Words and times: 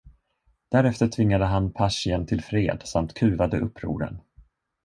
Därefter 0.69 1.07
tvingade 1.07 1.45
han 1.45 1.73
Persien 1.73 2.25
till 2.25 2.43
fred 2.43 2.81
samt 2.85 3.13
kuvade 3.13 3.59
upproren. 3.59 4.19